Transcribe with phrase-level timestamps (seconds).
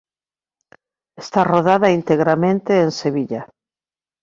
[1.23, 3.45] Está rodada integramente en Sevilla.